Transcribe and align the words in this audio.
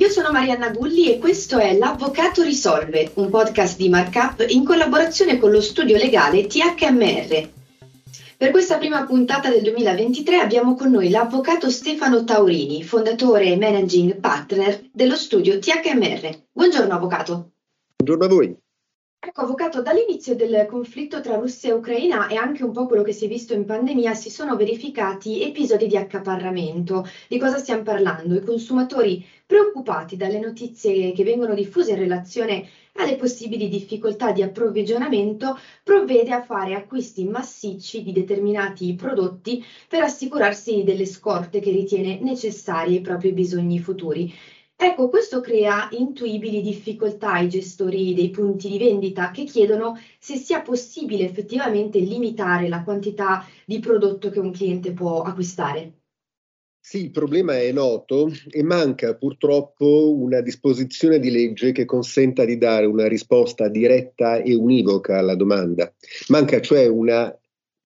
Io 0.00 0.08
sono 0.08 0.32
Marianna 0.32 0.70
Gulli 0.70 1.12
e 1.12 1.18
questo 1.18 1.58
è 1.58 1.76
L'Avvocato 1.76 2.42
Risolve, 2.42 3.10
un 3.16 3.28
podcast 3.28 3.76
di 3.76 3.90
Markup 3.90 4.46
in 4.48 4.64
collaborazione 4.64 5.38
con 5.38 5.50
lo 5.50 5.60
studio 5.60 5.98
legale 5.98 6.46
THMR. 6.46 7.50
Per 8.38 8.50
questa 8.50 8.78
prima 8.78 9.04
puntata 9.04 9.50
del 9.50 9.60
2023 9.60 10.38
abbiamo 10.38 10.74
con 10.74 10.90
noi 10.90 11.10
l'avvocato 11.10 11.68
Stefano 11.68 12.24
Taurini, 12.24 12.82
fondatore 12.82 13.52
e 13.52 13.58
managing 13.58 14.18
partner 14.20 14.88
dello 14.90 15.16
studio 15.16 15.58
THMR. 15.58 16.44
Buongiorno 16.50 16.94
avvocato. 16.94 17.50
Buongiorno 17.96 18.24
a 18.24 18.34
voi. 18.34 18.56
Ecco, 19.22 19.42
avvocato, 19.42 19.82
dall'inizio 19.82 20.34
del 20.34 20.66
conflitto 20.66 21.20
tra 21.20 21.36
Russia 21.36 21.68
e 21.68 21.74
Ucraina 21.74 22.26
e 22.28 22.36
anche 22.36 22.64
un 22.64 22.72
po' 22.72 22.86
quello 22.86 23.02
che 23.02 23.12
si 23.12 23.26
è 23.26 23.28
visto 23.28 23.52
in 23.52 23.66
pandemia 23.66 24.14
si 24.14 24.30
sono 24.30 24.56
verificati 24.56 25.42
episodi 25.42 25.86
di 25.86 25.96
accaparramento. 25.98 27.06
Di 27.28 27.38
cosa 27.38 27.58
stiamo 27.58 27.82
parlando? 27.82 28.34
I 28.34 28.40
consumatori 28.40 29.22
preoccupati 29.44 30.16
dalle 30.16 30.38
notizie 30.38 31.12
che 31.12 31.22
vengono 31.22 31.52
diffuse 31.52 31.90
in 31.90 31.98
relazione 31.98 32.66
alle 32.94 33.16
possibili 33.16 33.68
difficoltà 33.68 34.32
di 34.32 34.42
approvvigionamento, 34.42 35.58
provvede 35.84 36.32
a 36.32 36.42
fare 36.42 36.74
acquisti 36.74 37.24
massicci 37.24 38.02
di 38.02 38.12
determinati 38.12 38.94
prodotti 38.94 39.62
per 39.86 40.02
assicurarsi 40.02 40.82
delle 40.82 41.06
scorte 41.06 41.60
che 41.60 41.70
ritiene 41.70 42.20
necessarie 42.20 42.96
ai 42.96 43.02
propri 43.02 43.32
bisogni 43.32 43.80
futuri. 43.80 44.32
Ecco, 44.82 45.10
questo 45.10 45.42
crea 45.42 45.90
intuibili 45.90 46.62
difficoltà 46.62 47.32
ai 47.32 47.50
gestori 47.50 48.14
dei 48.14 48.30
punti 48.30 48.66
di 48.70 48.78
vendita 48.78 49.30
che 49.30 49.44
chiedono 49.44 49.98
se 50.18 50.36
sia 50.36 50.62
possibile 50.62 51.26
effettivamente 51.26 51.98
limitare 51.98 52.66
la 52.66 52.82
quantità 52.82 53.46
di 53.66 53.78
prodotto 53.78 54.30
che 54.30 54.38
un 54.38 54.50
cliente 54.50 54.92
può 54.92 55.20
acquistare. 55.20 55.92
Sì, 56.82 57.02
il 57.02 57.10
problema 57.10 57.58
è 57.58 57.70
noto 57.72 58.32
e 58.48 58.62
manca 58.62 59.14
purtroppo 59.14 60.14
una 60.14 60.40
disposizione 60.40 61.18
di 61.18 61.30
legge 61.30 61.72
che 61.72 61.84
consenta 61.84 62.46
di 62.46 62.56
dare 62.56 62.86
una 62.86 63.06
risposta 63.06 63.68
diretta 63.68 64.38
e 64.38 64.54
univoca 64.54 65.18
alla 65.18 65.34
domanda. 65.34 65.92
Manca 66.28 66.58
cioè 66.62 66.86
una 66.86 67.38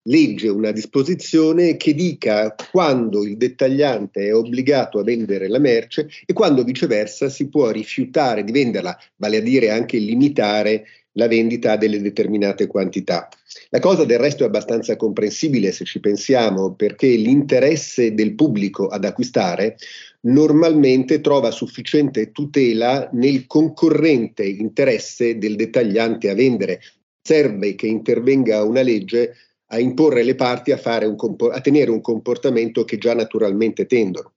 legge 0.07 0.49
una 0.49 0.73
disposizione 0.73 1.77
che 1.77 1.95
dica 1.95 2.55
quando 2.71 3.25
il 3.25 3.37
dettagliante 3.37 4.27
è 4.27 4.35
obbligato 4.35 4.99
a 4.99 5.05
vendere 5.05 5.49
la 5.49 5.59
merce 5.59 6.09
e 6.25 6.33
quando 6.33 6.65
viceversa 6.65 7.29
si 7.29 7.49
può 7.49 7.71
rifiutare 7.71 8.45
di 8.45 8.53
venderla, 8.53 8.99
vale 9.17 9.39
a 9.39 9.41
dire 9.41 9.71
anche 9.71 9.99
limitare 9.99 10.87
la 11.17 11.29
vendita 11.29 11.77
delle 11.77 12.01
determinate 12.01 12.67
quantità. 12.67 13.29
La 13.71 13.79
cosa 13.79 14.05
del 14.05 14.19
resto 14.19 14.45
è 14.45 14.47
abbastanza 14.47 14.97
comprensibile 14.97 15.73
se 15.73 15.85
ci 15.85 15.99
pensiamo, 15.99 16.75
perché 16.75 17.09
l'interesse 17.09 18.15
del 18.15 18.35
pubblico 18.35 18.89
ad 18.89 19.05
acquistare 19.05 19.77
normalmente 20.23 21.21
trova 21.21 21.51
sufficiente 21.51 22.33
tutela 22.33 23.09
nel 23.13 23.47
concorrente 23.47 24.45
interesse 24.45 25.39
del 25.39 25.57
dettagliante 25.57 26.29
a 26.29 26.35
vendere. 26.35 26.81
Serve 27.23 27.75
che 27.75 27.87
intervenga 27.87 28.63
una 28.63 28.83
legge 28.83 29.35
a 29.69 29.79
imporre 29.79 30.23
le 30.23 30.35
parti 30.35 30.73
a, 30.73 30.81
compor- 31.17 31.55
a 31.55 31.61
tenere 31.61 31.91
un 31.91 32.01
comportamento 32.01 32.85
che 32.85 32.99
già 32.99 33.15
naturalmente 33.15 33.87
tendono. 33.87 34.33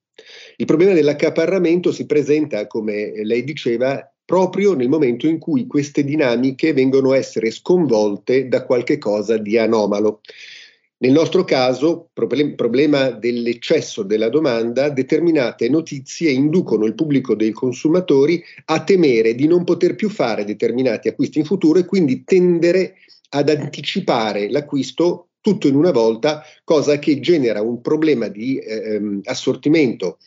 Il 0.57 0.65
problema 0.65 0.93
dell'accaparramento 0.93 1.91
si 1.91 2.05
presenta, 2.05 2.67
come 2.67 3.11
lei 3.23 3.43
diceva, 3.43 4.11
proprio 4.25 4.73
nel 4.73 4.89
momento 4.89 5.27
in 5.27 5.39
cui 5.39 5.65
queste 5.65 6.03
dinamiche 6.03 6.73
vengono 6.73 7.11
a 7.11 7.17
essere 7.17 7.51
sconvolte 7.51 8.47
da 8.47 8.65
qualche 8.65 8.97
cosa 8.97 9.37
di 9.37 9.57
anomalo. 9.57 10.21
Nel 11.01 11.13
nostro 11.13 11.45
caso, 11.45 12.09
problem- 12.11 12.55
problema 12.55 13.09
dell'eccesso 13.09 14.03
della 14.03 14.27
domanda, 14.27 14.89
determinate 14.89 15.69
notizie 15.69 16.29
inducono 16.29 16.85
il 16.85 16.93
pubblico 16.93 17.35
dei 17.35 17.51
consumatori 17.51 18.43
a 18.65 18.83
temere 18.83 19.33
di 19.33 19.47
non 19.47 19.63
poter 19.63 19.95
più 19.95 20.09
fare 20.09 20.43
determinati 20.43 21.07
acquisti 21.07 21.39
in 21.39 21.45
futuro 21.45 21.79
e 21.79 21.85
quindi 21.85 22.25
tendere 22.25 22.95
ad 23.29 23.49
anticipare 23.49 24.49
l'acquisto 24.49 25.29
tutto 25.41 25.67
in 25.67 25.75
una 25.75 25.91
volta, 25.91 26.43
cosa 26.63 26.99
che 26.99 27.19
genera 27.19 27.61
un 27.61 27.81
problema 27.81 28.27
di 28.27 28.57
eh, 28.57 28.95
ehm, 28.95 29.21
assortimento 29.23 30.17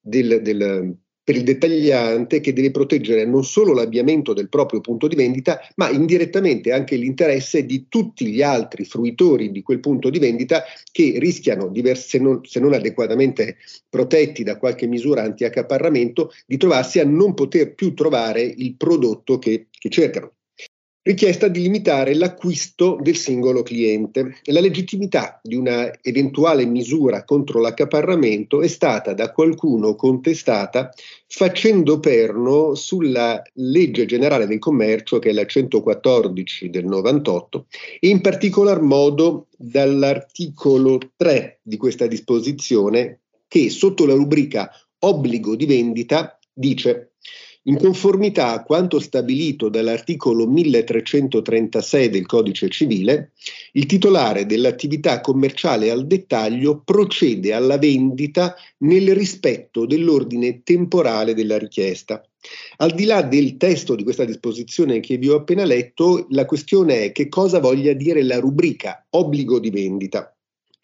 del, 0.00 0.42
del, 0.42 0.96
per 1.24 1.36
il 1.36 1.42
dettagliante 1.42 2.40
che 2.40 2.52
deve 2.52 2.70
proteggere 2.70 3.24
non 3.24 3.44
solo 3.44 3.72
l'avviamento 3.72 4.34
del 4.34 4.50
proprio 4.50 4.80
punto 4.80 5.08
di 5.08 5.16
vendita, 5.16 5.58
ma 5.76 5.88
indirettamente 5.88 6.70
anche 6.70 6.96
l'interesse 6.96 7.64
di 7.64 7.86
tutti 7.88 8.26
gli 8.26 8.42
altri 8.42 8.84
fruitori 8.84 9.50
di 9.50 9.62
quel 9.62 9.80
punto 9.80 10.10
di 10.10 10.18
vendita 10.18 10.62
che 10.92 11.14
rischiano, 11.18 11.68
diverse, 11.68 12.08
se, 12.08 12.18
non, 12.18 12.40
se 12.44 12.60
non 12.60 12.74
adeguatamente 12.74 13.56
protetti 13.88 14.42
da 14.42 14.58
qualche 14.58 14.86
misura 14.86 15.22
anti-accaparramento, 15.22 16.30
di 16.46 16.58
trovarsi 16.58 17.00
a 17.00 17.04
non 17.04 17.32
poter 17.32 17.74
più 17.74 17.94
trovare 17.94 18.42
il 18.42 18.76
prodotto 18.76 19.38
che, 19.38 19.68
che 19.70 19.88
cercano 19.88 20.33
richiesta 21.04 21.48
di 21.48 21.60
limitare 21.60 22.14
l'acquisto 22.14 22.98
del 23.00 23.16
singolo 23.16 23.62
cliente. 23.62 24.38
La 24.44 24.60
legittimità 24.60 25.38
di 25.42 25.54
una 25.54 25.92
eventuale 26.02 26.64
misura 26.64 27.24
contro 27.24 27.60
l'accaparramento 27.60 28.62
è 28.62 28.68
stata 28.68 29.12
da 29.12 29.30
qualcuno 29.30 29.94
contestata 29.94 30.90
facendo 31.28 32.00
perno 32.00 32.74
sulla 32.74 33.42
legge 33.54 34.06
generale 34.06 34.46
del 34.46 34.58
commercio, 34.58 35.18
che 35.18 35.30
è 35.30 35.32
la 35.32 35.44
114 35.44 36.70
del 36.70 36.86
98, 36.86 37.66
e 38.00 38.08
in 38.08 38.20
particolar 38.20 38.80
modo 38.80 39.48
dall'articolo 39.56 40.98
3 41.16 41.60
di 41.62 41.76
questa 41.76 42.06
disposizione 42.06 43.20
che 43.46 43.68
sotto 43.68 44.06
la 44.06 44.14
rubrica 44.14 44.70
obbligo 45.00 45.54
di 45.54 45.66
vendita 45.66 46.38
dice 46.50 47.13
in 47.64 47.76
conformità 47.78 48.52
a 48.52 48.62
quanto 48.62 48.98
stabilito 48.98 49.68
dall'articolo 49.68 50.46
1336 50.46 52.10
del 52.10 52.26
Codice 52.26 52.68
civile, 52.68 53.32
il 53.72 53.86
titolare 53.86 54.46
dell'attività 54.46 55.20
commerciale 55.20 55.90
al 55.90 56.06
dettaglio 56.06 56.82
procede 56.84 57.52
alla 57.52 57.78
vendita 57.78 58.54
nel 58.78 59.14
rispetto 59.14 59.86
dell'ordine 59.86 60.62
temporale 60.62 61.34
della 61.34 61.58
richiesta. 61.58 62.22
Al 62.76 62.92
di 62.92 63.04
là 63.06 63.22
del 63.22 63.56
testo 63.56 63.94
di 63.94 64.02
questa 64.02 64.26
disposizione 64.26 65.00
che 65.00 65.16
vi 65.16 65.28
ho 65.28 65.36
appena 65.36 65.64
letto, 65.64 66.26
la 66.30 66.44
questione 66.44 67.04
è 67.04 67.12
che 67.12 67.28
cosa 67.28 67.58
voglia 67.58 67.94
dire 67.94 68.22
la 68.22 68.38
rubrica 68.38 69.06
obbligo 69.10 69.58
di 69.58 69.70
vendita. 69.70 70.33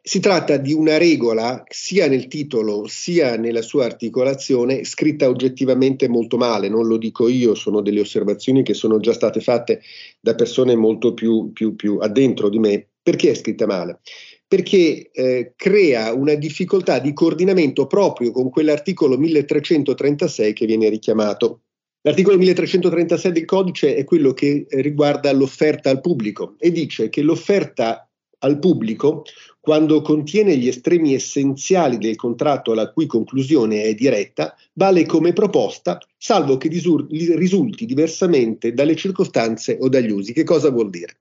Si 0.03 0.19
tratta 0.19 0.57
di 0.57 0.73
una 0.73 0.97
regola, 0.97 1.63
sia 1.69 2.09
nel 2.09 2.27
titolo 2.27 2.87
sia 2.87 3.37
nella 3.37 3.61
sua 3.61 3.85
articolazione, 3.85 4.85
scritta 4.85 5.29
oggettivamente 5.29 6.09
molto 6.09 6.39
male, 6.39 6.71
non 6.71 6.87
lo 6.87 6.97
dico 6.97 7.29
io, 7.29 7.55
sono 7.55 7.83
delle 7.83 8.01
osservazioni 8.01 8.63
che 8.63 8.73
sono 8.73 8.99
già 8.99 9.13
state 9.13 9.41
fatte 9.41 9.83
da 10.19 10.35
persone 10.35 10.75
molto 10.75 11.13
più, 11.13 11.53
più, 11.53 11.77
più 11.77 11.99
addentro 12.01 12.49
di 12.49 12.59
me. 12.59 12.89
Perché 13.03 13.31
è 13.31 13.35
scritta 13.35 13.67
male? 13.67 14.01
Perché 14.49 15.11
eh, 15.13 15.53
crea 15.55 16.15
una 16.15 16.35
difficoltà 16.35 16.99
di 16.99 17.13
coordinamento 17.13 17.87
proprio 17.87 18.31
con 18.31 18.49
quell'articolo 18.49 19.19
1336 19.19 20.53
che 20.55 20.67
viene 20.67 20.89
richiamato. 20.89 21.61
L'articolo 22.03 22.39
1336 22.39 23.33
del 23.33 23.45
codice 23.45 23.95
è 23.95 24.05
quello 24.05 24.33
che 24.33 24.67
riguarda 24.71 25.31
l'offerta 25.33 25.91
al 25.91 26.01
pubblico 26.01 26.55
e 26.59 26.73
dice 26.73 27.11
che 27.11 27.21
l'offerta 27.21 28.09
al 28.39 28.59
pubblico 28.59 29.25
quando 29.61 30.01
contiene 30.01 30.57
gli 30.57 30.69
estremi 30.69 31.15
essenziali 31.15 31.99
del 31.99 32.17
contratto 32.17 32.73
alla 32.73 32.91
cui 32.91 33.07
conclusione 33.07 33.83
è 33.83 33.95
diretta, 33.95 34.57
vale 34.73 35.05
come 35.05 35.35
proposta, 35.35 35.99
salvo 36.17 36.57
che 36.57 36.69
disur- 36.69 37.07
risulti 37.11 37.85
diversamente 37.85 38.73
dalle 38.73 38.97
circostanze 38.97 39.77
o 39.79 39.89
dagli 39.89 40.11
usi. 40.11 40.33
Che 40.33 40.45
cosa 40.45 40.71
vuol 40.71 40.89
dire? 40.89 41.19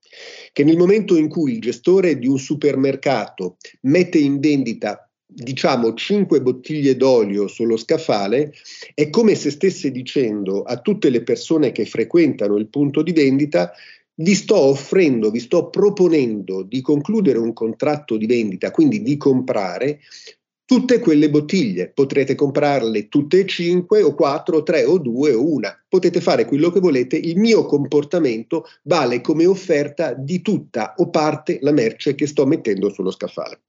Che 0.53 0.63
nel 0.63 0.77
momento 0.77 1.17
in 1.17 1.27
cui 1.27 1.53
il 1.53 1.61
gestore 1.61 2.17
di 2.17 2.27
un 2.27 2.39
supermercato 2.39 3.57
mette 3.81 4.17
in 4.17 4.39
vendita 4.39 5.03
diciamo 5.31 5.93
5 5.93 6.41
bottiglie 6.41 6.95
d'olio 6.95 7.47
sullo 7.47 7.77
scaffale, 7.77 8.51
è 8.95 9.11
come 9.11 9.35
se 9.35 9.51
stesse 9.51 9.91
dicendo 9.91 10.63
a 10.63 10.77
tutte 10.79 11.11
le 11.11 11.21
persone 11.21 11.71
che 11.71 11.85
frequentano 11.85 12.57
il 12.57 12.67
punto 12.67 13.03
di 13.03 13.13
vendita 13.13 13.71
vi 14.19 14.35
sto 14.35 14.57
offrendo, 14.57 15.31
vi 15.31 15.39
sto 15.39 15.69
proponendo 15.69 16.63
di 16.63 16.81
concludere 16.81 17.37
un 17.37 17.53
contratto 17.53 18.17
di 18.17 18.25
vendita, 18.25 18.71
quindi 18.71 19.01
di 19.01 19.17
comprare 19.17 19.99
tutte 20.65 20.99
quelle 20.99 21.29
bottiglie. 21.29 21.89
Potrete 21.89 22.35
comprarle 22.35 23.07
tutte 23.07 23.39
e 23.39 23.45
cinque 23.47 24.01
o 24.01 24.13
quattro 24.13 24.57
o 24.57 24.63
tre 24.63 24.83
o 24.83 24.97
due 24.97 25.33
o 25.33 25.51
una. 25.51 25.75
Potete 25.87 26.21
fare 26.21 26.45
quello 26.45 26.69
che 26.69 26.79
volete. 26.79 27.15
Il 27.15 27.37
mio 27.37 27.65
comportamento 27.65 28.65
vale 28.83 29.21
come 29.21 29.45
offerta 29.45 30.13
di 30.13 30.41
tutta 30.41 30.93
o 30.97 31.09
parte 31.09 31.57
la 31.61 31.71
merce 31.71 32.13
che 32.13 32.27
sto 32.27 32.45
mettendo 32.45 32.91
sullo 32.91 33.11
scaffale. 33.11 33.61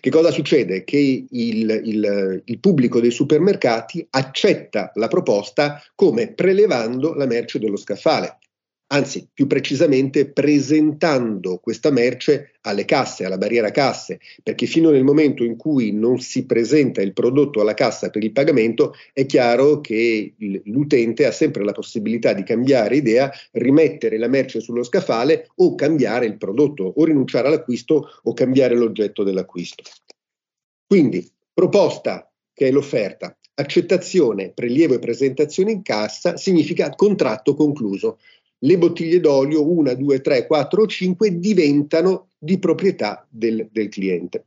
Che 0.00 0.10
cosa 0.10 0.32
succede? 0.32 0.82
Che 0.82 0.96
il, 0.96 1.80
il, 1.84 2.42
il, 2.44 2.58
pubblico 2.58 2.98
dei 2.98 3.12
supermercati 3.12 4.04
accetta 4.10 4.90
la 4.96 5.06
proposta 5.06 5.80
come 5.94 6.32
prelevando 6.32 7.14
la 7.14 7.26
merce 7.26 7.60
dello 7.60 7.76
scaffale 7.76 8.38
anzi 8.92 9.26
più 9.32 9.46
precisamente 9.46 10.30
presentando 10.30 11.58
questa 11.58 11.90
merce 11.90 12.52
alle 12.62 12.84
casse, 12.84 13.24
alla 13.24 13.38
barriera 13.38 13.70
casse, 13.70 14.20
perché 14.42 14.66
fino 14.66 14.90
nel 14.90 15.02
momento 15.02 15.42
in 15.44 15.56
cui 15.56 15.92
non 15.92 16.20
si 16.20 16.44
presenta 16.44 17.00
il 17.00 17.14
prodotto 17.14 17.60
alla 17.60 17.74
cassa 17.74 18.10
per 18.10 18.22
il 18.22 18.32
pagamento 18.32 18.94
è 19.12 19.26
chiaro 19.26 19.80
che 19.80 20.34
l'utente 20.64 21.26
ha 21.26 21.32
sempre 21.32 21.64
la 21.64 21.72
possibilità 21.72 22.34
di 22.34 22.44
cambiare 22.44 22.96
idea, 22.96 23.32
rimettere 23.52 24.18
la 24.18 24.28
merce 24.28 24.60
sullo 24.60 24.84
scaffale 24.84 25.48
o 25.56 25.74
cambiare 25.74 26.26
il 26.26 26.36
prodotto 26.36 26.92
o 26.94 27.04
rinunciare 27.04 27.48
all'acquisto 27.48 28.08
o 28.22 28.32
cambiare 28.34 28.76
l'oggetto 28.76 29.22
dell'acquisto. 29.22 29.82
Quindi 30.86 31.26
proposta 31.52 32.30
che 32.52 32.68
è 32.68 32.70
l'offerta, 32.70 33.34
accettazione, 33.54 34.52
prelievo 34.52 34.94
e 34.94 34.98
presentazione 34.98 35.72
in 35.72 35.82
cassa 35.82 36.36
significa 36.36 36.90
contratto 36.90 37.54
concluso 37.54 38.18
le 38.64 38.78
bottiglie 38.78 39.20
d'olio 39.20 39.68
1, 39.68 39.94
2, 39.94 40.20
3, 40.20 40.46
4 40.46 40.82
o 40.82 40.86
5 40.86 41.38
diventano 41.38 42.28
di 42.38 42.58
proprietà 42.58 43.26
del, 43.28 43.68
del 43.70 43.88
cliente. 43.88 44.46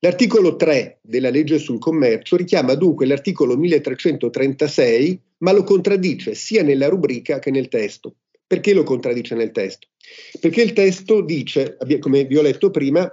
L'articolo 0.00 0.56
3 0.56 0.98
della 1.02 1.30
legge 1.30 1.58
sul 1.58 1.78
commercio 1.78 2.36
richiama 2.36 2.74
dunque 2.74 3.06
l'articolo 3.06 3.56
1336, 3.56 5.20
ma 5.38 5.52
lo 5.52 5.62
contraddice 5.62 6.34
sia 6.34 6.62
nella 6.62 6.88
rubrica 6.88 7.38
che 7.38 7.50
nel 7.50 7.68
testo. 7.68 8.16
Perché 8.46 8.74
lo 8.74 8.82
contraddice 8.82 9.34
nel 9.34 9.50
testo? 9.50 9.88
Perché 10.38 10.62
il 10.62 10.74
testo 10.74 11.22
dice, 11.22 11.78
come 12.00 12.24
vi 12.24 12.36
ho 12.36 12.42
letto 12.42 12.70
prima, 12.70 13.10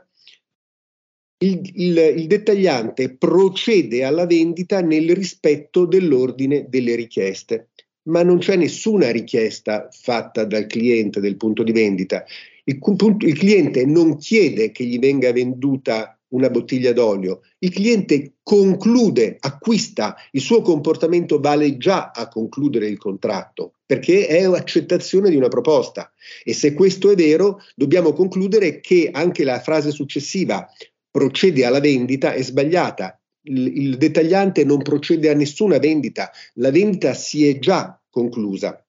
il, 1.37 1.61
il, 1.75 2.13
il, 2.17 2.27
dettagliante 2.27 3.15
procede 3.15 4.03
alla 4.03 4.27
vendita 4.27 4.81
nel 4.81 5.15
rispetto 5.15 5.85
dell'ordine 5.85 6.65
delle 6.67 6.95
richieste 6.95 7.69
ma 8.03 8.23
non 8.23 8.39
c'è 8.39 8.55
nessuna 8.55 9.11
richiesta 9.11 9.87
fatta 9.91 10.45
dal 10.45 10.67
cliente 10.67 11.19
del 11.19 11.37
punto 11.37 11.63
di 11.63 11.71
vendita. 11.71 12.23
Il, 12.63 12.79
il, 13.19 13.37
cliente 13.37 13.85
non 13.85 14.17
chiede 14.17 14.71
che 14.71 14.85
gli 14.85 14.99
venga 14.99 15.31
venduta 15.31 16.17
una 16.29 16.49
bottiglia 16.49 16.93
d'olio, 16.93 17.41
il 17.59 17.71
cliente 17.71 18.35
conclude, 18.41 19.37
acquista, 19.39 20.15
il 20.31 20.41
suo 20.41 20.61
comportamento 20.61 21.39
vale 21.39 21.77
già 21.77 22.11
a 22.11 22.27
concludere 22.27 22.87
il 22.87 22.97
contratto, 22.97 23.73
perché 23.85 24.27
è 24.27 24.43
accettazione 24.43 25.29
di 25.29 25.35
una 25.35 25.49
proposta. 25.49 26.11
E 26.43 26.53
se 26.53 26.73
questo 26.73 27.11
è 27.11 27.15
vero, 27.15 27.59
dobbiamo 27.75 28.13
concludere 28.13 28.79
che 28.79 29.09
anche 29.11 29.43
la 29.43 29.59
frase 29.59 29.91
successiva 29.91 30.67
procede 31.09 31.65
alla 31.65 31.81
vendita 31.81 32.31
è 32.31 32.41
sbagliata 32.41 33.20
il, 33.43 33.77
il 33.77 33.97
dettagliante 33.97 34.63
non 34.63 34.81
procede 34.81 35.29
a 35.29 35.35
nessuna 35.35 35.77
vendita, 35.77 36.31
la 36.55 36.71
vendita 36.71 37.13
si 37.13 37.47
è 37.47 37.59
già 37.59 37.99
conclusa. 38.09 38.83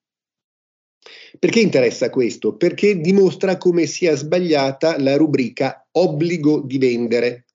Perché 1.39 1.61
interessa 1.61 2.11
questo? 2.11 2.57
Perché 2.57 3.01
dimostra 3.01 3.57
come 3.57 3.87
sia 3.87 4.15
sbagliata 4.15 5.01
la 5.01 5.17
rubrica 5.17 5.87
obbligo 5.93 6.61
di 6.61 6.79
vendere. 6.79 7.47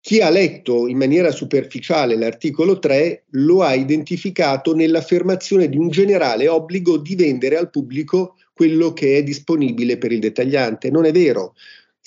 Chi 0.00 0.20
ha 0.20 0.30
letto 0.30 0.86
in 0.86 0.96
maniera 0.96 1.30
superficiale 1.30 2.16
l'articolo 2.16 2.78
3 2.78 3.24
lo 3.30 3.62
ha 3.62 3.74
identificato 3.74 4.74
nell'affermazione 4.74 5.68
di 5.68 5.76
un 5.76 5.90
generale 5.90 6.48
obbligo 6.48 6.96
di 6.96 7.14
vendere 7.16 7.56
al 7.56 7.70
pubblico 7.70 8.36
quello 8.52 8.92
che 8.92 9.16
è 9.16 9.22
disponibile 9.22 9.98
per 9.98 10.12
il 10.12 10.20
dettagliante. 10.20 10.90
Non 10.90 11.04
è 11.04 11.12
vero. 11.12 11.54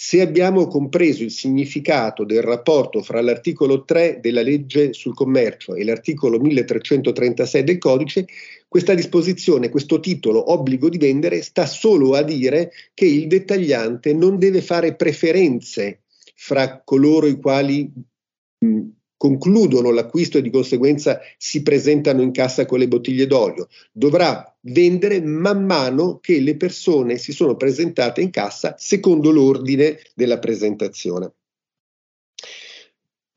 Se 0.05 0.19
abbiamo 0.19 0.67
compreso 0.67 1.23
il 1.23 1.31
significato 1.31 2.25
del 2.25 2.41
rapporto 2.41 3.01
fra 3.01 3.21
l'articolo 3.21 3.85
3 3.85 4.19
della 4.21 4.41
legge 4.41 4.91
sul 4.91 5.13
commercio 5.13 5.75
e 5.75 5.85
l'articolo 5.85 6.41
1336 6.41 7.63
del 7.63 7.77
codice, 7.77 8.25
questa 8.67 8.95
disposizione, 8.95 9.69
questo 9.69 10.01
titolo 10.01 10.51
obbligo 10.51 10.89
di 10.89 10.97
vendere 10.97 11.41
sta 11.41 11.65
solo 11.65 12.15
a 12.15 12.21
dire 12.21 12.73
che 12.93 13.05
il 13.05 13.27
dettagliante 13.27 14.13
non 14.13 14.37
deve 14.37 14.61
fare 14.61 14.93
preferenze 14.93 16.01
fra 16.35 16.81
coloro 16.83 17.25
i 17.25 17.39
quali 17.39 17.89
mh, 18.59 18.81
concludono 19.23 19.91
l'acquisto 19.91 20.37
e 20.37 20.41
di 20.41 20.49
conseguenza 20.49 21.21
si 21.37 21.61
presentano 21.61 22.21
in 22.21 22.33
cassa 22.33 22.65
con 22.65 22.77
le 22.77 22.89
bottiglie 22.89 23.25
d'olio. 23.25 23.69
Dovrà 23.93 24.53
vendere 24.63 25.21
man 25.21 25.63
mano 25.63 26.19
che 26.19 26.41
le 26.41 26.57
persone 26.57 27.17
si 27.17 27.31
sono 27.31 27.55
presentate 27.55 28.19
in 28.19 28.31
cassa 28.31 28.75
secondo 28.77 29.31
l'ordine 29.31 29.97
della 30.13 30.39
presentazione. 30.39 31.31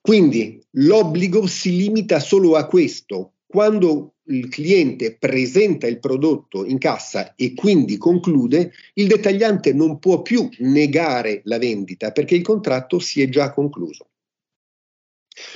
Quindi 0.00 0.60
l'obbligo 0.72 1.46
si 1.46 1.76
limita 1.76 2.18
solo 2.18 2.56
a 2.56 2.66
questo. 2.66 3.34
Quando 3.46 4.14
il 4.24 4.48
cliente 4.48 5.16
presenta 5.16 5.86
il 5.86 6.00
prodotto 6.00 6.64
in 6.64 6.78
cassa 6.78 7.36
e 7.36 7.54
quindi 7.54 7.96
conclude, 7.96 8.72
il 8.94 9.06
dettagliante 9.06 9.72
non 9.72 10.00
può 10.00 10.20
più 10.20 10.48
negare 10.58 11.42
la 11.44 11.58
vendita 11.58 12.10
perché 12.10 12.34
il 12.34 12.42
contratto 12.42 12.98
si 12.98 13.22
è 13.22 13.28
già 13.28 13.52
concluso. 13.52 14.08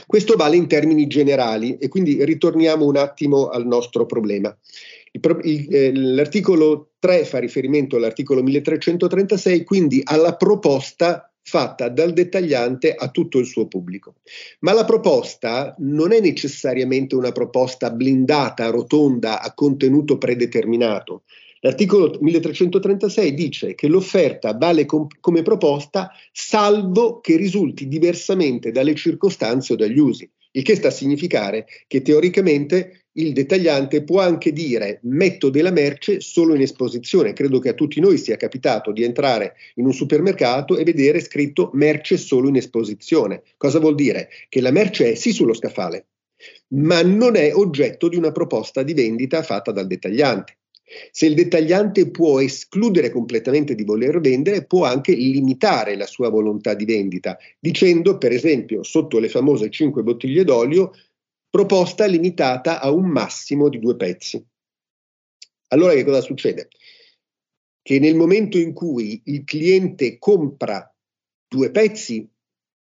Questo 0.06 0.36
vale 0.36 0.56
in 0.56 0.66
termini 0.66 1.06
generali 1.06 1.76
e 1.78 1.88
quindi 1.88 2.24
ritorniamo 2.24 2.84
un 2.84 2.96
attimo 2.96 3.48
al 3.48 3.66
nostro 3.66 4.06
problema. 4.06 4.56
Il, 5.12 5.40
il, 5.42 5.74
eh, 5.74 5.94
l'articolo 5.94 6.90
3 6.98 7.24
fa 7.24 7.38
riferimento 7.38 7.96
all'articolo 7.96 8.42
1336, 8.42 9.64
quindi 9.64 10.00
alla 10.04 10.36
proposta 10.36 11.30
fatta 11.42 11.88
dal 11.88 12.12
dettagliante 12.12 12.94
a 12.94 13.08
tutto 13.08 13.38
il 13.38 13.46
suo 13.46 13.66
pubblico. 13.66 14.16
Ma 14.60 14.72
la 14.72 14.84
proposta 14.84 15.74
non 15.78 16.12
è 16.12 16.20
necessariamente 16.20 17.16
una 17.16 17.32
proposta 17.32 17.90
blindata, 17.90 18.70
rotonda, 18.70 19.40
a 19.40 19.52
contenuto 19.52 20.18
predeterminato. 20.18 21.22
L'articolo 21.62 22.16
1336 22.18 23.34
dice 23.34 23.74
che 23.74 23.86
l'offerta 23.86 24.54
vale 24.54 24.86
com- 24.86 25.06
come 25.20 25.42
proposta 25.42 26.10
salvo 26.32 27.20
che 27.20 27.36
risulti 27.36 27.86
diversamente 27.86 28.70
dalle 28.70 28.94
circostanze 28.94 29.74
o 29.74 29.76
dagli 29.76 29.98
usi, 29.98 30.28
il 30.52 30.62
che 30.62 30.74
sta 30.74 30.88
a 30.88 30.92
significare 30.92 31.66
che 31.86 32.00
teoricamente 32.00 33.04
il 33.14 33.34
dettagliante 33.34 34.04
può 34.04 34.20
anche 34.20 34.52
dire 34.52 35.00
metto 35.02 35.50
della 35.50 35.70
merce 35.70 36.20
solo 36.20 36.54
in 36.54 36.62
esposizione. 36.62 37.34
Credo 37.34 37.58
che 37.58 37.68
a 37.68 37.74
tutti 37.74 38.00
noi 38.00 38.16
sia 38.16 38.36
capitato 38.36 38.90
di 38.90 39.02
entrare 39.02 39.56
in 39.74 39.84
un 39.84 39.92
supermercato 39.92 40.78
e 40.78 40.84
vedere 40.84 41.20
scritto 41.20 41.70
merce 41.74 42.16
solo 42.16 42.48
in 42.48 42.56
esposizione. 42.56 43.42
Cosa 43.58 43.80
vuol 43.80 43.96
dire? 43.96 44.30
Che 44.48 44.62
la 44.62 44.70
merce 44.70 45.12
è 45.12 45.14
sì 45.14 45.32
sullo 45.32 45.52
scaffale, 45.52 46.06
ma 46.68 47.02
non 47.02 47.36
è 47.36 47.54
oggetto 47.54 48.08
di 48.08 48.16
una 48.16 48.32
proposta 48.32 48.82
di 48.82 48.94
vendita 48.94 49.42
fatta 49.42 49.72
dal 49.72 49.86
dettagliante. 49.86 50.54
Se 51.10 51.26
il 51.26 51.34
dettagliante 51.34 52.10
può 52.10 52.40
escludere 52.40 53.10
completamente 53.10 53.74
di 53.74 53.84
voler 53.84 54.20
vendere, 54.20 54.64
può 54.64 54.84
anche 54.84 55.12
limitare 55.14 55.96
la 55.96 56.06
sua 56.06 56.30
volontà 56.30 56.74
di 56.74 56.84
vendita, 56.84 57.38
dicendo, 57.58 58.18
per 58.18 58.32
esempio, 58.32 58.82
sotto 58.82 59.18
le 59.18 59.28
famose 59.28 59.70
5 59.70 60.02
bottiglie 60.02 60.44
d'olio, 60.44 60.92
proposta 61.48 62.06
limitata 62.06 62.80
a 62.80 62.90
un 62.90 63.06
massimo 63.06 63.68
di 63.68 63.78
due 63.78 63.96
pezzi. 63.96 64.44
Allora 65.68 65.92
che 65.94 66.04
cosa 66.04 66.20
succede? 66.20 66.68
Che 67.82 67.98
nel 67.98 68.16
momento 68.16 68.58
in 68.58 68.72
cui 68.72 69.22
il 69.26 69.44
cliente 69.44 70.18
compra 70.18 70.92
due 71.46 71.70
pezzi, 71.70 72.28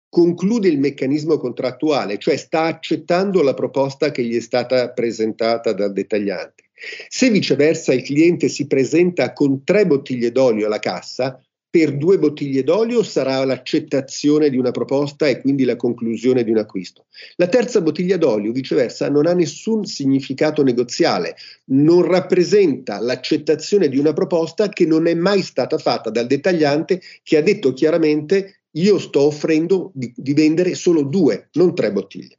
conclude 0.09 0.67
il 0.67 0.79
meccanismo 0.79 1.37
contrattuale, 1.37 2.17
cioè 2.17 2.35
sta 2.35 2.63
accettando 2.63 3.41
la 3.43 3.53
proposta 3.53 4.11
che 4.11 4.23
gli 4.23 4.35
è 4.35 4.39
stata 4.39 4.89
presentata 4.91 5.71
dal 5.73 5.93
dettagliante. 5.93 6.68
Se 7.07 7.29
viceversa 7.29 7.93
il 7.93 8.03
cliente 8.03 8.47
si 8.47 8.67
presenta 8.67 9.33
con 9.33 9.63
tre 9.63 9.85
bottiglie 9.85 10.31
d'olio 10.31 10.65
alla 10.65 10.79
cassa, 10.79 11.41
per 11.71 11.95
due 11.97 12.17
bottiglie 12.17 12.63
d'olio 12.63 13.03
sarà 13.03 13.45
l'accettazione 13.45 14.49
di 14.49 14.57
una 14.57 14.71
proposta 14.71 15.27
e 15.27 15.39
quindi 15.39 15.65
la 15.65 15.75
conclusione 15.75 16.43
di 16.43 16.49
un 16.49 16.57
acquisto. 16.57 17.05
La 17.35 17.47
terza 17.47 17.79
bottiglia 17.79 18.17
d'olio, 18.17 18.51
viceversa, 18.51 19.07
non 19.07 19.27
ha 19.27 19.33
nessun 19.33 19.85
significato 19.85 20.63
negoziale, 20.63 21.35
non 21.65 22.01
rappresenta 22.01 22.99
l'accettazione 22.99 23.87
di 23.87 23.99
una 23.99 24.13
proposta 24.13 24.69
che 24.69 24.87
non 24.87 25.05
è 25.05 25.13
mai 25.13 25.43
stata 25.43 25.77
fatta 25.77 26.09
dal 26.09 26.25
dettagliante 26.25 27.01
che 27.21 27.37
ha 27.37 27.41
detto 27.41 27.73
chiaramente 27.73 28.61
io 28.71 28.97
sto 28.97 29.21
offrendo 29.21 29.91
di, 29.93 30.11
di 30.15 30.33
vendere 30.33 30.73
solo 30.73 31.03
due, 31.03 31.49
non 31.53 31.75
tre 31.75 31.91
bottiglie. 31.91 32.38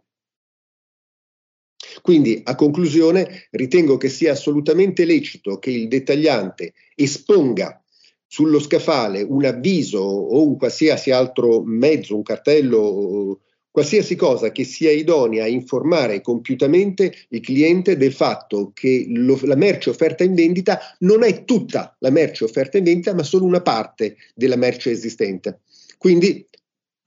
Quindi, 2.00 2.40
a 2.44 2.54
conclusione, 2.54 3.48
ritengo 3.50 3.96
che 3.96 4.08
sia 4.08 4.32
assolutamente 4.32 5.04
lecito 5.04 5.58
che 5.58 5.70
il 5.70 5.88
dettagliante 5.88 6.74
esponga 6.94 7.82
sullo 8.26 8.60
scaffale 8.60 9.22
un 9.22 9.44
avviso 9.44 9.98
o 9.98 10.46
un 10.46 10.56
qualsiasi 10.56 11.10
altro 11.10 11.62
mezzo, 11.64 12.14
un 12.14 12.22
cartello, 12.22 13.40
qualsiasi 13.70 14.16
cosa 14.16 14.52
che 14.52 14.64
sia 14.64 14.90
idonea 14.90 15.44
a 15.44 15.48
informare 15.48 16.20
compiutamente 16.20 17.12
il 17.28 17.40
cliente 17.40 17.96
del 17.96 18.12
fatto 18.12 18.72
che 18.74 19.06
lo, 19.08 19.38
la 19.42 19.56
merce 19.56 19.90
offerta 19.90 20.24
in 20.24 20.34
vendita 20.34 20.78
non 21.00 21.22
è 21.22 21.44
tutta 21.44 21.96
la 22.00 22.10
merce 22.10 22.44
offerta 22.44 22.78
in 22.78 22.84
vendita, 22.84 23.14
ma 23.14 23.22
solo 23.22 23.44
una 23.44 23.62
parte 23.62 24.16
della 24.34 24.56
merce 24.56 24.90
esistente. 24.90 25.60
Quindi 25.98 26.46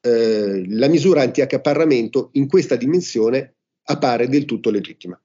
eh, 0.02 0.64
la 0.68 0.88
misura 0.88 1.22
anti-accaparramento 1.22 2.30
in 2.34 2.48
questa 2.48 2.76
dimensione 2.76 3.56
appare 3.86 4.28
del 4.28 4.46
tutto 4.46 4.70
legittima. 4.70 5.20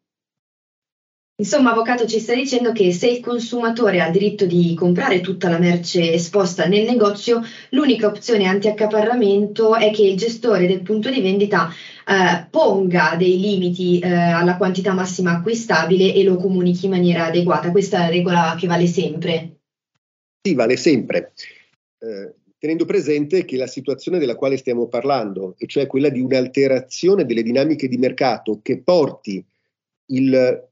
Insomma, 1.41 1.71
avvocato 1.71 2.05
ci 2.05 2.19
sta 2.19 2.35
dicendo 2.35 2.73
che 2.73 2.93
se 2.93 3.07
il 3.07 3.21
consumatore 3.21 4.01
ha 4.01 4.07
il 4.07 4.13
diritto 4.13 4.45
di 4.45 4.75
comprare 4.75 5.21
tutta 5.21 5.49
la 5.49 5.61
merce 5.61 6.13
esposta 6.13 6.67
nel 6.67 6.85
negozio, 6.85 7.43
l'unica 7.71 8.09
opzione 8.09 8.47
anti-accaparramento 8.47 9.77
è 9.77 9.93
che 9.93 10.03
il 10.03 10.17
gestore 10.17 10.67
del 10.67 10.83
punto 10.83 11.11
di 11.11 11.21
vendita 11.21 11.71
eh, 12.05 12.45
ponga 12.51 13.15
dei 13.17 13.39
limiti 13.39 14.01
eh, 14.01 14.13
alla 14.13 14.57
quantità 14.57 14.93
massima 14.95 15.37
acquistabile 15.37 16.13
e 16.13 16.25
lo 16.25 16.39
comunichi 16.39 16.87
in 16.87 16.91
maniera 16.91 17.27
adeguata. 17.27 17.71
Questa 17.71 17.99
è 17.99 18.01
la 18.01 18.09
regola 18.09 18.57
che 18.59 18.67
vale 18.67 18.89
sempre. 18.89 19.59
Sì, 20.43 20.55
vale 20.55 20.77
sempre. 20.77 21.35
Eh, 22.01 22.35
tenendo 22.59 22.85
presente 22.85 23.45
che 23.45 23.57
la 23.57 23.67
situazione 23.67 24.19
della 24.19 24.35
quale 24.35 24.57
stiamo 24.57 24.89
parlando, 24.89 25.55
e 25.59 25.67
cioè 25.67 25.87
quella 25.87 26.09
di 26.09 26.21
un'alterazione 26.21 27.25
delle 27.25 27.43
dinamiche 27.43 27.89
di 27.89 27.97
mercato 27.97 28.61
che 28.63 28.83
porti 28.83 29.45
il 30.07 30.69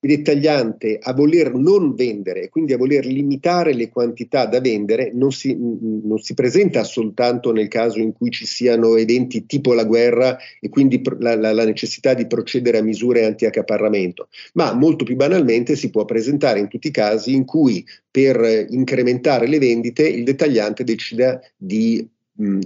dettagliante 0.00 0.98
a 1.00 1.12
voler 1.12 1.52
non 1.54 1.94
vendere 1.94 2.42
e 2.42 2.48
quindi 2.48 2.72
a 2.72 2.76
voler 2.76 3.04
limitare 3.04 3.74
le 3.74 3.88
quantità 3.88 4.46
da 4.46 4.60
vendere 4.60 5.10
non 5.12 5.32
si, 5.32 5.56
non 5.58 6.18
si, 6.18 6.34
presenta 6.34 6.84
soltanto 6.84 7.52
nel 7.52 7.68
caso 7.68 7.98
in 7.98 8.12
cui 8.12 8.30
ci 8.30 8.46
siano 8.46 8.96
eventi 8.96 9.46
tipo 9.46 9.74
la 9.74 9.84
guerra 9.84 10.38
e 10.60 10.68
quindi 10.68 11.02
la, 11.18 11.34
la, 11.34 11.52
la 11.52 11.64
necessità 11.64 12.14
di 12.14 12.26
procedere 12.26 12.78
a 12.78 12.82
misure 12.82 13.24
anti-accaparramento, 13.24 14.28
ma 14.54 14.72
molto 14.72 15.04
più 15.04 15.16
banalmente 15.16 15.74
si 15.74 15.90
può 15.90 16.04
presentare 16.04 16.60
in 16.60 16.68
tutti 16.68 16.88
i 16.88 16.92
casi 16.92 17.34
in 17.34 17.44
cui 17.44 17.84
per 18.10 18.66
incrementare 18.70 19.48
le 19.48 19.58
vendite 19.58 20.08
il 20.08 20.24
dettagliante 20.24 20.84
decida 20.84 21.40
di 21.56 22.08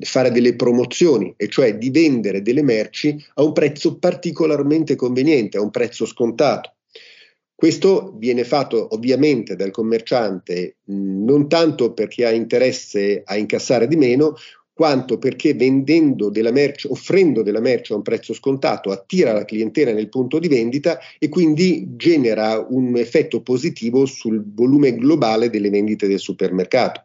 fare 0.03 0.31
delle 0.31 0.55
promozioni, 0.55 1.33
e 1.37 1.49
cioè 1.49 1.77
di 1.79 1.91
vendere 1.91 2.43
delle 2.43 2.62
merci 2.62 3.17
a 3.35 3.43
un 3.43 3.53
prezzo 3.53 3.97
particolarmente 3.97 4.97
conveniente, 4.97 5.57
a 5.57 5.62
un 5.62 5.71
prezzo 5.71 6.05
scontato. 6.05 6.75
Questo 7.62 8.12
viene 8.16 8.42
fatto 8.42 8.88
ovviamente 8.92 9.54
dal 9.54 9.71
commerciante 9.71 10.78
non 10.87 11.49
tanto 11.49 11.92
perché 11.92 12.26
ha 12.26 12.33
interesse 12.33 13.23
a 13.25 13.37
incassare 13.37 13.87
di 13.87 13.95
meno, 13.95 14.35
quanto 14.73 15.16
perché 15.16 15.54
vendendo 15.54 16.28
della 16.28 16.50
merce, 16.50 16.88
offrendo 16.88 17.40
della 17.45 17.61
merce 17.61 17.92
a 17.92 17.97
un 17.97 18.02
prezzo 18.02 18.35
scontato, 18.35 18.90
attira 18.90 19.33
la 19.33 19.45
clientela 19.45 19.92
nel 19.92 20.09
punto 20.09 20.40
di 20.40 20.49
vendita 20.49 20.99
e 21.21 21.28
quindi 21.28 21.90
genera 21.95 22.66
un 22.69 22.97
effetto 22.97 23.42
positivo 23.42 24.07
sul 24.07 24.42
volume 24.45 24.97
globale 24.97 25.49
delle 25.49 25.71
vendite 25.71 26.09
del 26.09 26.19
supermercato. 26.19 27.04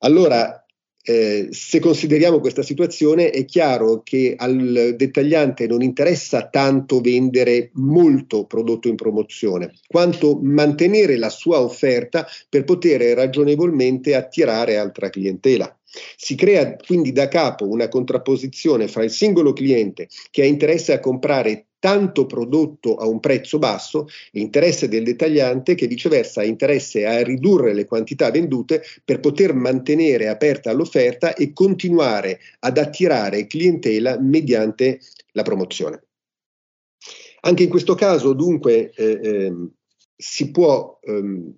Allora, 0.00 0.63
eh, 1.06 1.48
se 1.50 1.80
consideriamo 1.80 2.40
questa 2.40 2.62
situazione 2.62 3.30
è 3.30 3.44
chiaro 3.44 4.00
che 4.02 4.34
al 4.38 4.94
dettagliante 4.96 5.66
non 5.66 5.82
interessa 5.82 6.48
tanto 6.48 7.00
vendere 7.00 7.68
molto 7.74 8.46
prodotto 8.46 8.88
in 8.88 8.94
promozione, 8.96 9.74
quanto 9.86 10.38
mantenere 10.40 11.18
la 11.18 11.28
sua 11.28 11.60
offerta 11.60 12.26
per 12.48 12.64
poter 12.64 13.14
ragionevolmente 13.14 14.14
attirare 14.14 14.78
altra 14.78 15.10
clientela. 15.10 15.76
Si 16.16 16.34
crea 16.34 16.76
quindi 16.76 17.12
da 17.12 17.28
capo 17.28 17.68
una 17.68 17.88
contrapposizione 17.88 18.88
fra 18.88 19.04
il 19.04 19.10
singolo 19.10 19.52
cliente 19.52 20.08
che 20.30 20.42
ha 20.42 20.46
interesse 20.46 20.92
a 20.92 21.00
comprare 21.00 21.66
tanto 21.84 22.24
prodotto 22.24 22.96
a 22.96 23.06
un 23.06 23.20
prezzo 23.20 23.58
basso, 23.58 24.08
l'interesse 24.30 24.88
del 24.88 25.04
dettagliante 25.04 25.74
che 25.74 25.86
viceversa 25.86 26.40
ha 26.40 26.44
interesse 26.44 27.04
a 27.04 27.22
ridurre 27.22 27.74
le 27.74 27.84
quantità 27.84 28.30
vendute 28.30 28.82
per 29.04 29.20
poter 29.20 29.52
mantenere 29.52 30.28
aperta 30.28 30.72
l'offerta 30.72 31.34
e 31.34 31.52
continuare 31.52 32.40
ad 32.60 32.78
attirare 32.78 33.46
clientela 33.46 34.18
mediante 34.18 35.00
la 35.32 35.42
promozione. 35.42 36.04
Anche 37.40 37.64
in 37.64 37.68
questo 37.68 37.94
caso 37.94 38.32
dunque 38.32 38.90
eh, 38.94 39.20
eh, 39.22 39.52
si 40.16 40.50
può 40.50 40.98
eh, 41.02 41.52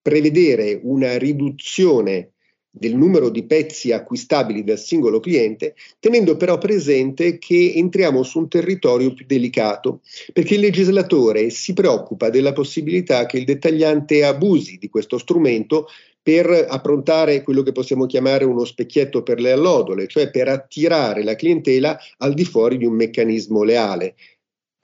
prevedere 0.00 0.78
una 0.84 1.18
riduzione 1.18 2.33
del 2.76 2.96
numero 2.96 3.28
di 3.28 3.44
pezzi 3.44 3.92
acquistabili 3.92 4.64
dal 4.64 4.80
singolo 4.80 5.20
cliente, 5.20 5.76
tenendo 6.00 6.36
però 6.36 6.58
presente 6.58 7.38
che 7.38 7.72
entriamo 7.76 8.24
su 8.24 8.40
un 8.40 8.48
territorio 8.48 9.14
più 9.14 9.24
delicato, 9.26 10.00
perché 10.32 10.54
il 10.54 10.60
legislatore 10.60 11.50
si 11.50 11.72
preoccupa 11.72 12.30
della 12.30 12.52
possibilità 12.52 13.26
che 13.26 13.38
il 13.38 13.44
dettagliante 13.44 14.24
abusi 14.24 14.76
di 14.78 14.88
questo 14.88 15.18
strumento 15.18 15.86
per 16.20 16.66
approntare 16.68 17.42
quello 17.42 17.62
che 17.62 17.70
possiamo 17.70 18.06
chiamare 18.06 18.44
uno 18.44 18.64
specchietto 18.64 19.22
per 19.22 19.40
le 19.40 19.52
allodole, 19.52 20.08
cioè 20.08 20.30
per 20.30 20.48
attirare 20.48 21.22
la 21.22 21.36
clientela 21.36 21.96
al 22.18 22.34
di 22.34 22.44
fuori 22.44 22.76
di 22.76 22.86
un 22.86 22.94
meccanismo 22.94 23.62
leale. 23.62 24.16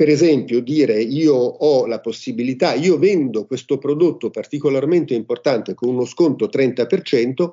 Per 0.00 0.08
esempio, 0.08 0.60
dire 0.60 0.98
io 0.98 1.34
ho 1.34 1.84
la 1.86 2.00
possibilità, 2.00 2.72
io 2.72 2.96
vendo 2.98 3.44
questo 3.44 3.76
prodotto 3.76 4.30
particolarmente 4.30 5.12
importante 5.12 5.74
con 5.74 5.90
uno 5.90 6.06
sconto 6.06 6.46
30%, 6.46 7.50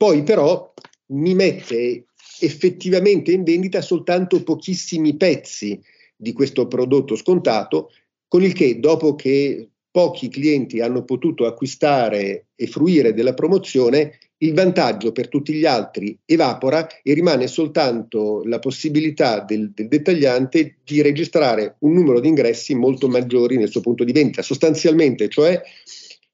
poi 0.00 0.22
però 0.22 0.72
mi 1.08 1.34
mette 1.34 2.06
effettivamente 2.40 3.32
in 3.32 3.42
vendita 3.42 3.82
soltanto 3.82 4.42
pochissimi 4.42 5.14
pezzi 5.14 5.78
di 6.16 6.32
questo 6.32 6.66
prodotto 6.66 7.16
scontato, 7.16 7.90
con 8.26 8.42
il 8.42 8.54
che 8.54 8.80
dopo 8.80 9.14
che 9.14 9.68
pochi 9.90 10.30
clienti 10.30 10.80
hanno 10.80 11.04
potuto 11.04 11.44
acquistare 11.44 12.46
e 12.56 12.66
fruire 12.66 13.12
della 13.12 13.34
promozione, 13.34 14.18
il 14.38 14.54
vantaggio 14.54 15.12
per 15.12 15.28
tutti 15.28 15.52
gli 15.52 15.66
altri 15.66 16.18
evapora 16.24 16.86
e 17.02 17.12
rimane 17.12 17.46
soltanto 17.46 18.42
la 18.44 18.58
possibilità 18.58 19.40
del, 19.40 19.70
del, 19.74 19.88
dettagliante 19.88 20.76
di 20.82 21.02
registrare 21.02 21.76
un 21.80 21.92
numero 21.92 22.20
di 22.20 22.28
ingressi 22.28 22.74
molto 22.74 23.06
maggiori 23.06 23.58
nel 23.58 23.68
suo 23.68 23.82
punto 23.82 24.04
di 24.04 24.12
vendita. 24.12 24.40
Sostanzialmente, 24.40 25.28
cioè, 25.28 25.60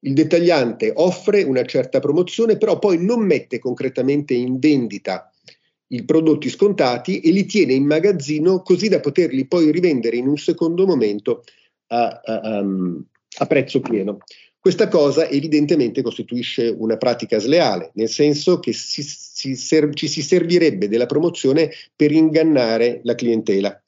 il 0.00 0.12
dettagliante 0.12 0.93
offre 0.95 1.43
una 1.43 1.65
certa 1.65 2.00
promozione, 2.00 2.57
però 2.57 2.79
poi 2.79 3.03
non 3.03 3.21
mette 3.25 3.59
concretamente 3.59 4.35
in 4.35 4.59
vendita 4.59 5.31
i 5.88 6.05
prodotti 6.05 6.49
scontati 6.49 7.21
e 7.21 7.31
li 7.31 7.47
tiene 7.47 7.73
in 7.73 7.85
magazzino 7.87 8.62
così 8.62 8.88
da 8.88 9.00
poterli 9.00 9.47
poi 9.47 9.71
rivendere 9.71 10.17
in 10.17 10.26
un 10.26 10.37
secondo 10.37 10.87
momento 10.87 11.45
a, 11.88 12.21
a, 12.25 12.65
a 13.38 13.47
prezzo 13.47 13.81
pieno. 13.81 14.19
Questa 14.59 14.88
cosa 14.88 15.29
evidentemente 15.29 16.03
costituisce 16.03 16.75
una 16.76 16.97
pratica 16.97 17.38
sleale, 17.38 17.93
nel 17.95 18.09
senso 18.09 18.59
che 18.59 18.73
si, 18.73 19.00
si 19.05 19.55
ser- 19.55 19.95
ci 19.95 20.09
si 20.09 20.23
servirebbe 20.23 20.88
della 20.88 21.07
promozione 21.07 21.71
per 21.95 22.11
ingannare 22.11 23.00
la 23.05 23.15
clientela. 23.15 23.81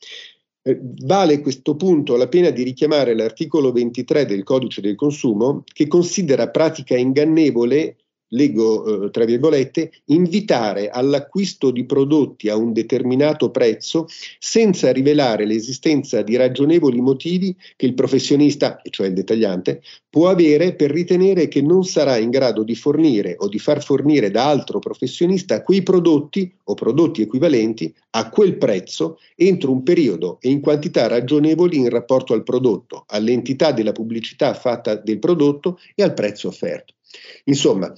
Eh, 0.68 0.78
vale 0.82 1.36
a 1.36 1.40
questo 1.40 1.76
punto 1.76 2.16
la 2.16 2.28
pena 2.28 2.50
di 2.50 2.62
richiamare 2.62 3.14
l'articolo 3.14 3.72
23 3.72 4.26
del 4.26 4.42
codice 4.42 4.82
del 4.82 4.96
consumo 4.96 5.64
che 5.64 5.86
considera 5.86 6.50
pratica 6.50 6.94
ingannevole 6.94 7.96
leggo 8.28 9.06
eh, 9.06 9.10
tra 9.10 9.24
virgolette, 9.24 9.90
invitare 10.06 10.90
all'acquisto 10.90 11.70
di 11.70 11.84
prodotti 11.84 12.48
a 12.48 12.56
un 12.56 12.72
determinato 12.72 13.50
prezzo 13.50 14.06
senza 14.38 14.92
rivelare 14.92 15.46
l'esistenza 15.46 16.22
di 16.22 16.36
ragionevoli 16.36 17.00
motivi 17.00 17.54
che 17.76 17.86
il 17.86 17.94
professionista, 17.94 18.80
cioè 18.90 19.08
il 19.08 19.14
dettagliante, 19.14 19.82
può 20.10 20.28
avere 20.28 20.74
per 20.74 20.90
ritenere 20.90 21.48
che 21.48 21.62
non 21.62 21.84
sarà 21.84 22.16
in 22.16 22.30
grado 22.30 22.62
di 22.62 22.74
fornire 22.74 23.36
o 23.38 23.48
di 23.48 23.58
far 23.58 23.82
fornire 23.82 24.30
da 24.30 24.48
altro 24.48 24.78
professionista 24.78 25.62
quei 25.62 25.82
prodotti 25.82 26.52
o 26.64 26.74
prodotti 26.74 27.22
equivalenti 27.22 27.94
a 28.10 28.28
quel 28.30 28.56
prezzo 28.56 29.18
entro 29.36 29.70
un 29.70 29.82
periodo 29.82 30.38
e 30.40 30.50
in 30.50 30.60
quantità 30.60 31.06
ragionevoli 31.06 31.76
in 31.76 31.88
rapporto 31.88 32.32
al 32.32 32.42
prodotto, 32.42 33.04
all'entità 33.08 33.72
della 33.72 33.92
pubblicità 33.92 34.54
fatta 34.54 34.94
del 34.96 35.18
prodotto 35.18 35.78
e 35.94 36.02
al 36.02 36.14
prezzo 36.14 36.48
offerto. 36.48 36.94
Insomma, 37.44 37.92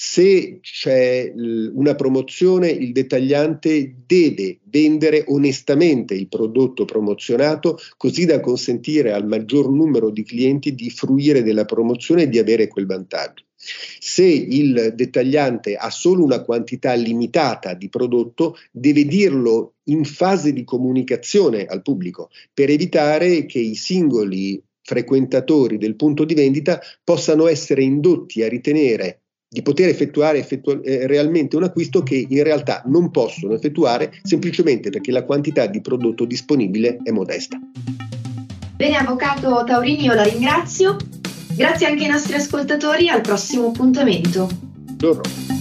se 0.00 0.60
c'è 0.60 1.32
una 1.34 1.96
promozione, 1.96 2.70
il 2.70 2.92
dettagliante 2.92 3.96
deve 4.06 4.60
vendere 4.62 5.24
onestamente 5.26 6.14
il 6.14 6.28
prodotto 6.28 6.84
promozionato 6.84 7.76
così 7.96 8.24
da 8.24 8.38
consentire 8.38 9.12
al 9.12 9.26
maggior 9.26 9.68
numero 9.72 10.10
di 10.10 10.22
clienti 10.22 10.76
di 10.76 10.88
fruire 10.90 11.42
della 11.42 11.64
promozione 11.64 12.22
e 12.22 12.28
di 12.28 12.38
avere 12.38 12.68
quel 12.68 12.86
vantaggio. 12.86 13.46
Se 13.56 14.22
il 14.22 14.92
dettagliante 14.94 15.74
ha 15.74 15.90
solo 15.90 16.22
una 16.22 16.42
quantità 16.42 16.94
limitata 16.94 17.74
di 17.74 17.88
prodotto, 17.88 18.56
deve 18.70 19.04
dirlo 19.04 19.74
in 19.88 20.04
fase 20.04 20.52
di 20.52 20.62
comunicazione 20.62 21.64
al 21.64 21.82
pubblico 21.82 22.30
per 22.54 22.70
evitare 22.70 23.46
che 23.46 23.58
i 23.58 23.74
singoli 23.74 24.62
frequentatori 24.88 25.76
del 25.76 25.96
punto 25.96 26.24
di 26.24 26.32
vendita 26.32 26.80
possano 27.04 27.46
essere 27.46 27.82
indotti 27.82 28.42
a 28.42 28.48
ritenere 28.48 29.20
di 29.46 29.60
poter 29.60 29.88
effettuare 29.88 30.38
effettu- 30.38 30.80
eh, 30.82 31.06
realmente 31.06 31.56
un 31.56 31.64
acquisto 31.64 32.02
che 32.02 32.26
in 32.26 32.42
realtà 32.42 32.82
non 32.86 33.10
possono 33.10 33.54
effettuare 33.54 34.12
semplicemente 34.22 34.88
perché 34.88 35.10
la 35.10 35.24
quantità 35.24 35.66
di 35.66 35.82
prodotto 35.82 36.24
disponibile 36.24 36.98
è 37.02 37.10
modesta. 37.10 37.58
Bene, 38.76 38.96
Avvocato 38.96 39.62
Taurini, 39.64 40.04
io 40.04 40.14
la 40.14 40.22
ringrazio. 40.22 40.96
Grazie 41.54 41.86
anche 41.86 42.04
ai 42.04 42.10
nostri 42.10 42.34
ascoltatori, 42.34 43.08
al 43.08 43.20
prossimo 43.20 43.68
appuntamento. 43.68 44.48
Buongiorno. 44.62 45.57